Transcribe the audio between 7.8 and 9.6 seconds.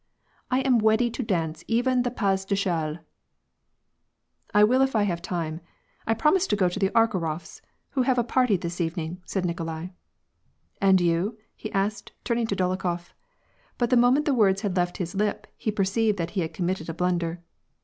vllo have a party this evening," said